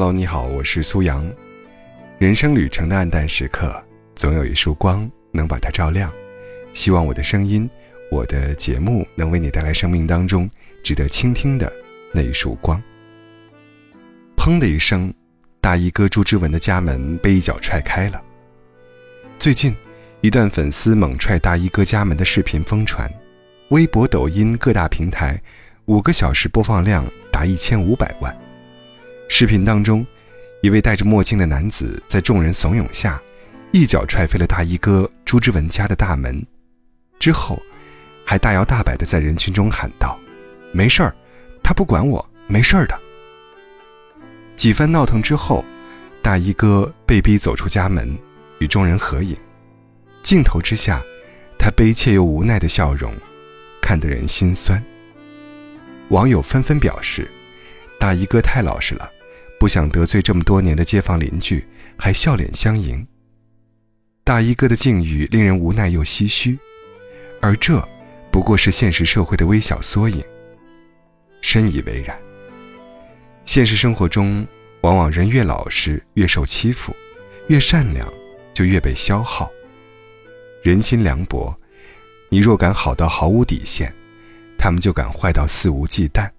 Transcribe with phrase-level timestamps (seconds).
[0.00, 1.30] Hello，你好，我是苏阳。
[2.18, 3.84] 人生旅程的暗淡时刻，
[4.14, 6.10] 总有一束光能把它照亮。
[6.72, 7.68] 希望我的声音，
[8.10, 10.50] 我的节目能为你带来生命当中
[10.82, 11.70] 值得倾听的
[12.14, 12.82] 那一束光。
[14.38, 15.12] 砰的一声，
[15.60, 18.22] 大衣哥朱之文的家门被一脚踹开了。
[19.38, 19.76] 最近，
[20.22, 23.06] 一段粉丝猛踹大衣哥家门的视频疯传，
[23.68, 25.38] 微博、抖音各大平台，
[25.84, 28.34] 五个小时播放量达一千五百万。
[29.32, 30.04] 视频当中，
[30.60, 33.22] 一位戴着墨镜的男子在众人怂恿下，
[33.70, 36.44] 一脚踹飞了大衣哥朱之文家的大门，
[37.20, 37.62] 之后，
[38.26, 40.18] 还大摇大摆地在人群中喊道
[40.74, 41.14] ：“没事儿，
[41.62, 43.00] 他不管我，没事儿的。”
[44.56, 45.64] 几番闹腾之后，
[46.20, 48.18] 大衣哥被逼走出家门，
[48.58, 49.36] 与众人合影。
[50.24, 51.00] 镜头之下，
[51.56, 53.14] 他悲切又无奈的笑容，
[53.80, 54.82] 看得人心酸。
[56.08, 57.30] 网友纷纷表示
[57.96, 59.08] ：“大衣哥太老实了。”
[59.60, 61.62] 不想得罪这么多年的街坊邻居，
[61.98, 63.06] 还笑脸相迎。
[64.24, 66.58] 大衣哥的境遇令人无奈又唏嘘，
[67.42, 67.86] 而这
[68.32, 70.24] 不过是现实社会的微小缩影。
[71.42, 72.18] 深以为然。
[73.44, 74.46] 现实生活中，
[74.80, 76.96] 往往人越老实越受欺负，
[77.48, 78.10] 越善良
[78.54, 79.50] 就越被消耗。
[80.62, 81.54] 人心凉薄，
[82.30, 83.94] 你若敢好到毫无底线，
[84.56, 86.30] 他们就敢坏到肆无忌惮。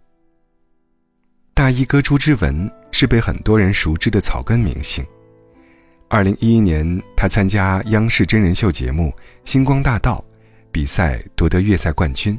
[1.54, 2.81] 大衣哥朱之文。
[2.92, 5.06] 是被很多人熟知的草根明星。
[6.08, 9.14] 二零一一年，他参加央视真人秀节目
[9.50, 10.24] 《星光大道》，
[10.72, 12.38] 比赛夺得月赛冠军，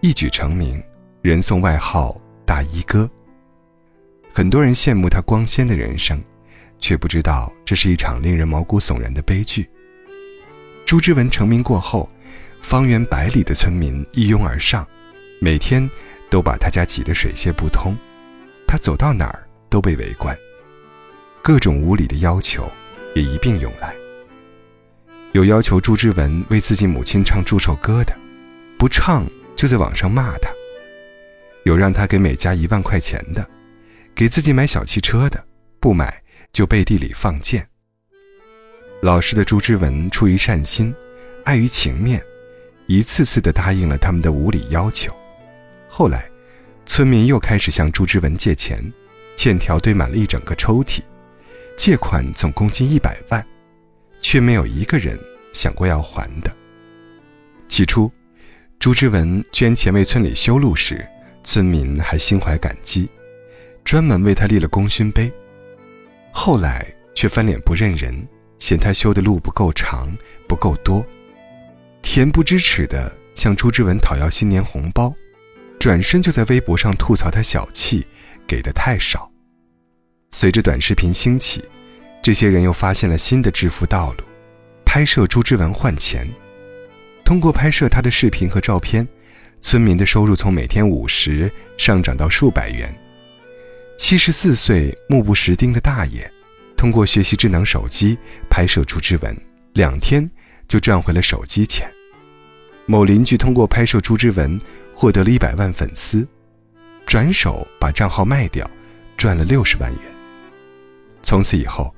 [0.00, 0.82] 一举成名，
[1.20, 3.08] 人送外号“大衣哥”。
[4.32, 6.18] 很多人羡慕他光鲜的人生，
[6.78, 9.68] 却不知道这是一场令人毛骨悚然的悲剧。
[10.86, 12.08] 朱之文成名过后，
[12.62, 14.86] 方圆百里的村民一拥而上，
[15.38, 15.86] 每天
[16.30, 17.94] 都把他家挤得水泄不通，
[18.66, 19.46] 他走到哪儿。
[19.72, 20.36] 都被围观，
[21.40, 22.70] 各种无理的要求
[23.14, 23.94] 也一并涌来。
[25.32, 28.14] 有要求朱之文为自己母亲唱祝寿歌的，
[28.78, 29.26] 不唱
[29.56, 30.50] 就在网上骂他；
[31.64, 33.48] 有让他给每家一万块钱的，
[34.14, 35.42] 给自己买小汽车的，
[35.80, 37.66] 不买就背地里放箭。
[39.00, 40.94] 老实的朱之文出于善心，
[41.46, 42.22] 碍于情面，
[42.88, 45.10] 一次次的答应了他们的无理要求。
[45.88, 46.28] 后来，
[46.84, 48.78] 村民又开始向朱之文借钱。
[49.42, 51.00] 欠条堆满了一整个抽屉，
[51.76, 53.44] 借款总共近一百万，
[54.20, 55.18] 却没有一个人
[55.52, 56.56] 想过要还的。
[57.66, 58.08] 起初，
[58.78, 61.04] 朱之文捐钱为村里修路时，
[61.42, 63.10] 村民还心怀感激，
[63.82, 65.28] 专门为他立了功勋碑。
[66.30, 68.24] 后来却翻脸不认人，
[68.60, 70.16] 嫌他修的路不够长、
[70.46, 71.04] 不够多，
[72.00, 75.12] 恬不知耻地向朱之文讨要新年红包，
[75.80, 78.06] 转身就在微博上吐槽他小气，
[78.46, 79.31] 给的太少。
[80.42, 81.64] 随着短视频兴起，
[82.20, 84.24] 这些人又发现了新的致富道路：
[84.84, 86.28] 拍摄朱之文换钱。
[87.24, 89.06] 通过拍摄他的视频和照片，
[89.60, 91.48] 村民的收入从每天五十
[91.78, 92.92] 上涨到数百元。
[93.96, 96.28] 七十四岁目不识丁的大爷，
[96.76, 98.18] 通过学习智能手机
[98.50, 99.36] 拍摄朱之文，
[99.74, 100.28] 两天
[100.66, 101.88] 就赚回了手机钱。
[102.86, 104.60] 某邻居通过拍摄朱之文，
[104.92, 106.26] 获得了一百万粉丝，
[107.06, 108.68] 转手把账号卖掉，
[109.16, 110.11] 赚了六十万元。
[111.22, 111.94] 从此以后，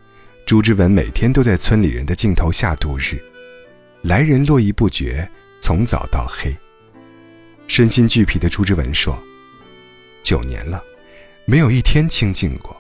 [0.47, 3.19] 朱之文每天都在村里人的镜头下度日，
[4.03, 5.29] 来人络绎不绝，
[5.61, 6.55] 从早到黑。
[7.67, 9.19] 身心俱疲的朱之文说
[10.23, 10.85] ：“九年了，
[11.47, 12.77] 没有一天清静过，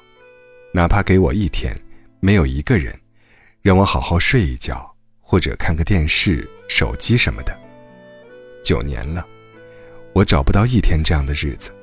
[0.72, 1.74] 哪怕给我一天，
[2.20, 2.94] 没有一个人
[3.62, 7.58] 让我好好睡一觉，或者看个电视、手机什么的。
[8.62, 9.26] 九年了，
[10.12, 11.74] 我找不到一天这样的日子。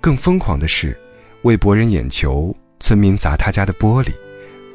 [0.00, 0.98] 更疯狂的是，
[1.42, 4.12] 为博人眼球。”村民砸他家的玻璃，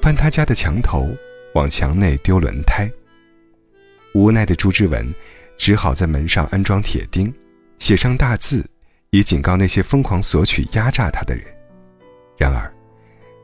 [0.02, 1.10] 翻他家的墙头，
[1.56, 2.90] 往墙内丢轮胎。
[4.14, 5.14] 无奈的朱之文
[5.58, 7.34] 只好在门上安装铁钉，
[7.80, 8.66] 写上大字，
[9.10, 11.44] 以警告那些疯狂索取、压榨他的人。
[12.38, 12.72] 然而，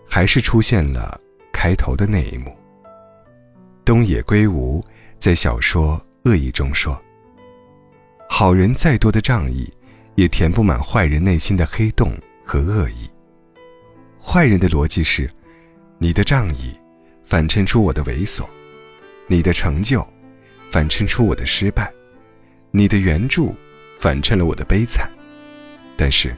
[0.08, 1.19] 还是出现了
[1.52, 2.56] 开头的那一幕。
[3.84, 4.81] 东野圭吾
[5.18, 5.98] 在小说
[6.30, 6.98] 《恶意》中说
[8.30, 9.74] ：“好人再多的仗义，
[10.16, 12.12] 也填不满坏人内心的黑洞
[12.46, 13.10] 和恶意。”
[14.24, 15.30] 坏人的逻辑是：
[15.98, 16.74] 你的仗义
[17.26, 18.48] 反衬出我的猥琐，
[19.28, 20.08] 你的成就
[20.70, 21.92] 反衬出我的失败，
[22.70, 23.56] 你的援助
[24.00, 25.12] 反衬了我的悲惨。
[25.98, 26.34] 但是，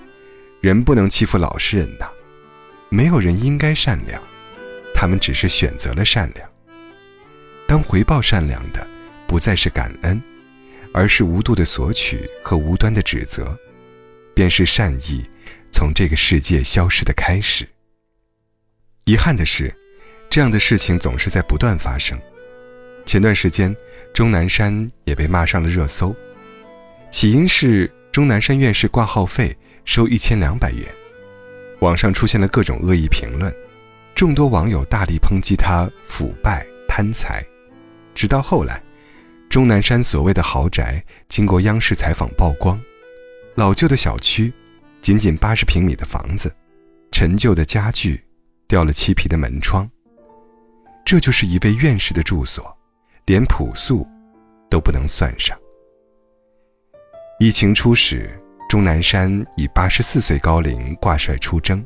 [0.62, 2.08] 人不能欺负老实人呐！
[2.90, 4.20] 没有人应该善良，
[4.94, 6.50] 他们只是选择了善良。
[7.68, 8.88] 当回报善良的
[9.28, 10.22] 不再是感恩，
[10.94, 13.58] 而是无度的索取和无端的指责，
[14.34, 15.24] 便是善意
[15.70, 17.68] 从这个世界消失的开始。
[19.06, 19.74] 遗憾的是，
[20.30, 22.18] 这样的事情总是在不断发生。
[23.06, 23.76] 前段时间，
[24.14, 26.16] 钟南山也被骂上了热搜，
[27.12, 29.54] 起因是钟南山院士挂号费
[29.84, 30.86] 收一千两百元，
[31.82, 33.54] 网上出现了各种恶意评论，
[34.16, 37.44] 众多网友大力抨击他腐败贪财。
[38.16, 38.82] 直到后来，
[39.50, 42.80] 钟南山所谓的豪宅经过央视采访曝光，
[43.56, 44.54] 老旧的小区，
[45.02, 46.56] 仅仅八十平米的房子，
[47.12, 48.24] 陈旧的家具，
[48.74, 49.88] 掉了漆皮的门窗。
[51.06, 52.76] 这就是一位院士的住所。
[53.28, 54.06] 连朴素
[54.68, 55.56] 都不能算上。
[57.40, 58.30] 疫情初始，
[58.68, 61.86] 钟南山以八十四岁高龄挂帅出征，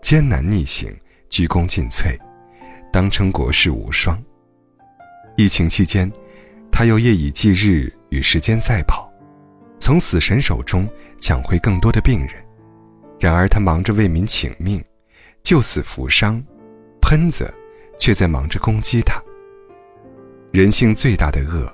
[0.00, 0.90] 艰难逆行，
[1.28, 2.18] 鞠躬尽瘁，
[2.90, 4.20] 当称国士无双。
[5.36, 6.10] 疫情期间，
[6.72, 9.08] 他又夜以继日与时间赛跑，
[9.78, 10.88] 从死神手中
[11.20, 12.44] 抢回更多的病人。
[13.20, 14.82] 然而，他忙着为民请命，
[15.46, 16.42] 救死扶伤，
[17.00, 17.54] 喷子
[18.00, 19.22] 却在忙着攻击他。
[20.50, 21.72] 人性最大的恶，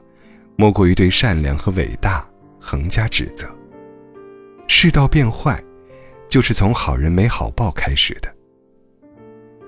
[0.57, 2.29] 莫过于对善良和伟大
[2.61, 3.49] 横加指责。
[4.69, 5.59] 世道变坏，
[6.29, 8.31] 就是从好人没好报开始的。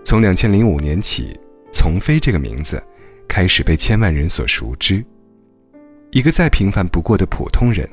[0.05, 1.35] 从两千零五年起，
[1.73, 2.85] 丛飞这个名字
[3.27, 5.03] 开始被千万人所熟知。
[6.11, 7.89] 一个再平凡不过的普通人，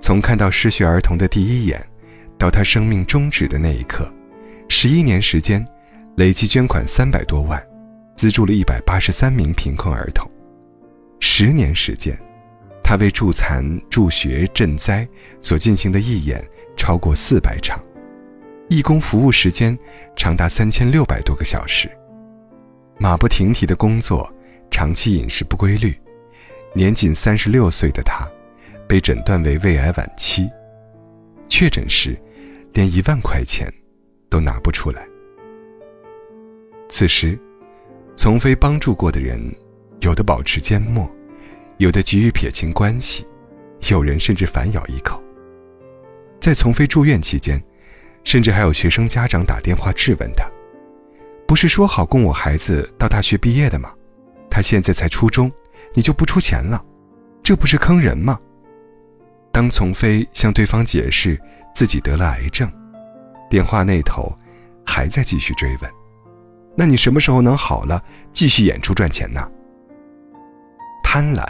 [0.00, 1.84] 从看到失学儿童的第一眼，
[2.38, 4.08] 到他生命终止的那一刻，
[4.72, 5.62] 十一年时间，
[6.16, 7.60] 累计捐款三百多万，
[8.14, 10.30] 资助了一百八十三名贫困儿童。
[11.18, 12.16] 十年时间，
[12.82, 15.06] 他为助残、助学、赈灾
[15.42, 16.42] 所进行的义演
[16.76, 17.82] 超过四百场，
[18.68, 19.76] 义工服务时间
[20.14, 21.90] 长达三千六百多个小时，
[22.96, 24.32] 马不停蹄的工作，
[24.70, 26.00] 长期饮食不规律，
[26.74, 28.24] 年仅三十六岁的他，
[28.88, 30.48] 被诊断为胃癌晚期，
[31.48, 32.16] 确诊时，
[32.72, 33.68] 连一万块钱
[34.30, 35.06] 都拿不出来。
[36.88, 37.38] 此时，
[38.16, 39.38] 从非帮助过的人。
[40.02, 41.06] 有的保持缄默，
[41.76, 43.26] 有的急于撇清关系，
[43.90, 45.22] 有人甚至反咬一口。
[46.40, 47.62] 在从飞住院期间，
[48.24, 50.48] 甚至还有学生家长打电话质问他
[51.46, 53.92] ：“不是说好供我孩子到大学毕业的吗？
[54.48, 55.52] 他现在才初中，
[55.92, 56.82] 你就不出钱了，
[57.42, 58.40] 这不是坑人吗？”
[59.52, 61.38] 当从飞向对方解释
[61.74, 62.72] 自己得了癌症，
[63.50, 64.32] 电话那头
[64.86, 65.90] 还在继续追问
[66.78, 68.02] ：“那你什么时候能好了，
[68.32, 69.46] 继续演出赚钱呢？”
[71.04, 71.44] 贪婪，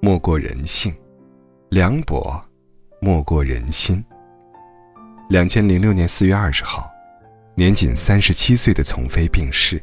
[0.00, 0.92] 莫过人性；
[1.70, 2.42] 凉薄，
[3.00, 4.04] 莫过人心。
[5.28, 6.90] 两千零六年四月二十号，
[7.54, 9.80] 年仅三十七岁的丛飞病逝。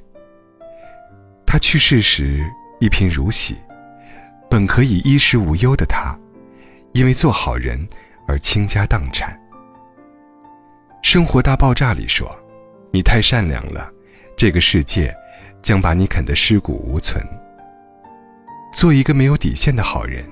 [1.46, 2.44] 他去世时
[2.82, 3.56] 一贫如洗，
[4.50, 6.14] 本可以衣食无忧的他，
[6.92, 7.88] 因为做好人
[8.28, 9.34] 而倾家荡产。
[11.16, 12.30] 《生活大爆炸》里说
[12.92, 13.90] ：“你太善良了，
[14.36, 15.16] 这个世界
[15.62, 17.26] 将把你啃得尸骨无存。”
[18.76, 20.30] 做一个没有底线的好人，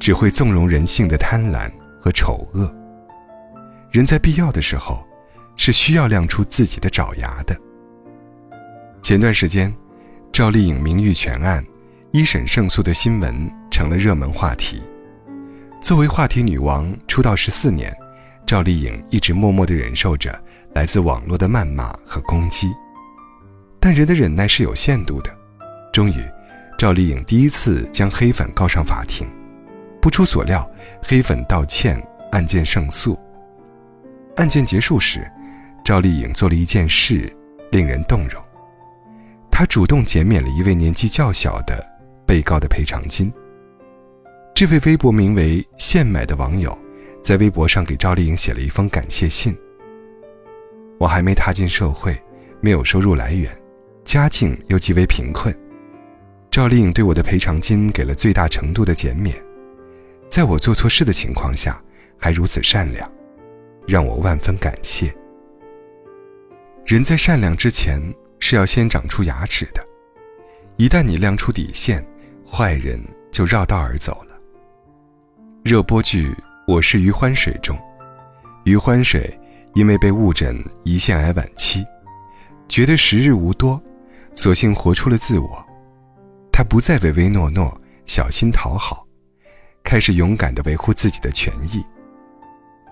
[0.00, 1.70] 只会纵容人性的贪婪
[2.00, 2.74] 和丑恶。
[3.90, 5.06] 人在必要的时候，
[5.54, 7.54] 是需要亮出自己的爪牙的。
[9.02, 9.70] 前段时间，
[10.32, 11.62] 赵丽颖名誉权案
[12.10, 14.82] 一审胜诉的新闻成了热门话题。
[15.82, 17.94] 作为话题女王，出道十四年，
[18.52, 20.38] 赵丽颖一直默默地忍受着
[20.74, 22.70] 来自网络的谩骂和攻击。
[23.80, 25.34] 但人的忍耐是有限度的，
[25.90, 26.22] 终于。
[26.76, 29.26] 赵丽颖第一次将黑粉告上法庭，
[30.02, 30.70] 不出所料，
[31.02, 31.98] 黑粉道歉，
[32.30, 33.18] 案件胜诉。
[34.36, 35.26] 案件结束时，
[35.82, 37.34] 赵丽颖做了一件事，
[37.70, 38.38] 令人动容。
[39.50, 41.82] 她主动减免了一位年纪较小的
[42.26, 43.32] 被告的赔偿金。
[44.54, 46.78] 这位微博名为“现买”的网友，
[47.22, 49.56] 在微博上给赵丽颖写了一封感谢信。
[50.98, 52.20] 我还没踏进社会，
[52.60, 53.50] 没有收入来源，
[54.04, 55.56] 家境又极为贫困。
[56.50, 59.36] 赵丽颖对我的赔偿金给了最大程度的减免，
[60.28, 61.82] 在我做错事的情况下
[62.18, 63.10] 还如此善良，
[63.86, 65.14] 让我万分感谢。
[66.84, 68.02] 人在善良之前
[68.38, 69.82] 是要先长出牙齿的，
[70.76, 72.04] 一旦你亮出底线，
[72.44, 73.00] 坏人
[73.30, 74.38] 就绕道而走了。
[75.64, 76.28] 热播剧
[76.64, 77.76] 《我是余欢水》中，
[78.64, 79.36] 余欢水
[79.74, 81.84] 因为被误诊胰腺癌晚期，
[82.68, 83.82] 觉得时日无多，
[84.36, 85.66] 索性活出了自我。
[86.52, 87.76] 他不再唯唯诺诺、
[88.06, 89.04] 小心讨好，
[89.82, 91.84] 开始勇敢地维护自己的权益。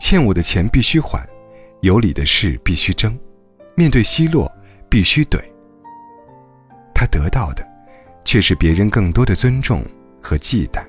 [0.00, 1.24] 欠我的钱必须还，
[1.82, 3.16] 有理的事必须争，
[3.76, 4.50] 面对奚落
[4.88, 5.40] 必须怼。
[6.92, 7.64] 他得到的，
[8.24, 9.84] 却是别人更多的尊重
[10.20, 10.84] 和忌惮。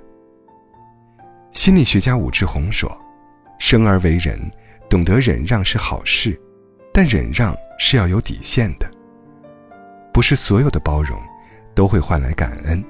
[1.52, 2.90] 心理学家武志红说
[3.60, 4.40] ：“生而为人，
[4.90, 6.40] 懂得忍让是好事，
[6.94, 8.90] 但忍让是要有底线的。
[10.14, 11.22] 不是所有的包容
[11.76, 12.84] 都会换来感恩，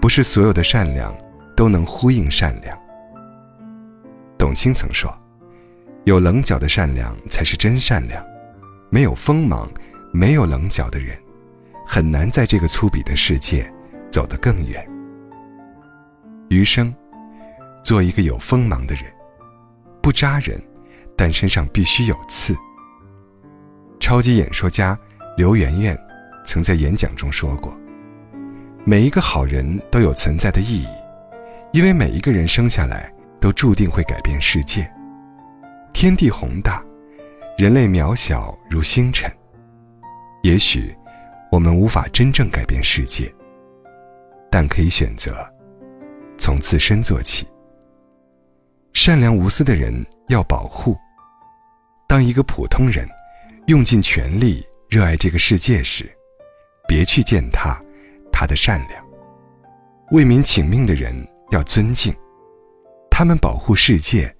[0.00, 1.16] 不是所有的善良
[1.56, 2.78] 都能呼应善良。
[4.36, 5.10] 董卿曾说
[6.04, 8.22] ：“有棱角的善良才是真善良，
[8.90, 9.70] 没有锋芒、
[10.12, 11.16] 没有棱角的人，
[11.86, 13.72] 很难在这个粗鄙的世界
[14.10, 14.86] 走得更远。”
[16.48, 16.94] 余生，
[17.92, 19.04] 做一个有锋芒的人，
[20.00, 20.58] 不扎人，
[21.14, 22.56] 但身上必须有刺。
[24.00, 24.98] 超级演说家
[25.36, 25.94] 刘媛媛。
[26.46, 27.78] 曾在演讲中说过
[28.82, 30.88] ：“每一个好人都有存在的意义，
[31.74, 34.90] 因为每一个人生下来都注定会改变世界。
[35.92, 36.82] 天地宏大，
[37.58, 39.30] 人类渺小如星辰。
[40.42, 40.96] 也许
[41.50, 43.30] 我们无法真正改变世界，
[44.50, 45.46] 但可以选择
[46.38, 47.46] 从自身做起。
[48.92, 50.96] 善良无私的人要保护。
[52.06, 53.08] 当一个普通人
[53.66, 56.10] 用尽全力热爱这个世界时，”
[56.86, 57.80] 别去践踏
[58.30, 59.04] 他的善良。
[60.10, 61.16] 为民请命的人
[61.52, 62.14] 要尊敬，
[63.10, 64.34] 他们保护世界，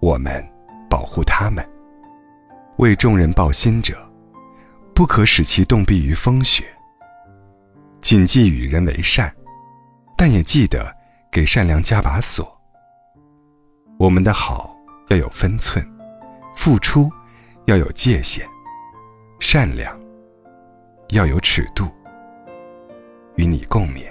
[0.00, 0.46] 我们
[0.88, 1.68] 保护他们。
[2.76, 3.98] 为众人抱心者，
[4.94, 6.64] 不可使其冻毙于风雪。
[8.00, 9.34] 谨记与人为善，
[10.16, 10.94] 但也记得
[11.32, 12.59] 给善良加把锁。
[14.00, 14.74] 我们的好
[15.10, 15.86] 要有分寸，
[16.56, 17.10] 付出
[17.66, 18.46] 要有界限，
[19.40, 19.94] 善良。
[21.10, 21.84] 要有尺度，
[23.34, 24.04] 与你共勉。